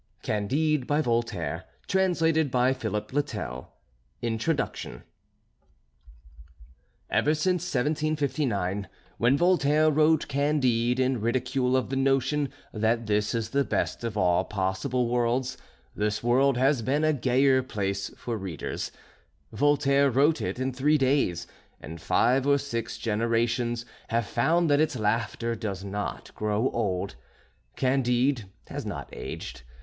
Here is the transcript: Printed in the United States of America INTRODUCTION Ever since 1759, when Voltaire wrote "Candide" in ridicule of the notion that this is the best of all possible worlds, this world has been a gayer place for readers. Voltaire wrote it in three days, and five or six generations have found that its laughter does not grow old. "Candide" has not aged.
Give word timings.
Printed 0.23 0.37
in 0.51 0.87
the 0.87 0.97
United 0.97 1.65
States 1.87 2.21
of 2.23 2.55
America 2.55 3.67
INTRODUCTION 4.23 5.03
Ever 7.11 7.35
since 7.35 7.63
1759, 7.71 8.87
when 9.19 9.37
Voltaire 9.37 9.91
wrote 9.91 10.27
"Candide" 10.27 10.99
in 10.99 11.21
ridicule 11.21 11.77
of 11.77 11.91
the 11.91 11.95
notion 11.95 12.49
that 12.73 13.05
this 13.05 13.35
is 13.35 13.51
the 13.51 13.63
best 13.63 14.03
of 14.03 14.17
all 14.17 14.43
possible 14.43 15.07
worlds, 15.07 15.55
this 15.95 16.23
world 16.23 16.57
has 16.57 16.81
been 16.81 17.03
a 17.03 17.13
gayer 17.13 17.61
place 17.61 18.09
for 18.17 18.37
readers. 18.39 18.91
Voltaire 19.51 20.09
wrote 20.09 20.41
it 20.41 20.57
in 20.57 20.73
three 20.73 20.97
days, 20.97 21.45
and 21.79 22.01
five 22.01 22.47
or 22.47 22.57
six 22.57 22.97
generations 22.97 23.85
have 24.07 24.25
found 24.25 24.67
that 24.67 24.81
its 24.81 24.97
laughter 24.97 25.53
does 25.53 25.83
not 25.83 26.31
grow 26.33 26.71
old. 26.71 27.15
"Candide" 27.75 28.49
has 28.65 28.83
not 28.83 29.07
aged. 29.13 29.61